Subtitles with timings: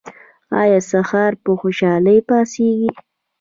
[0.61, 2.89] ایا سهار په خوشحالۍ پاڅیږئ؟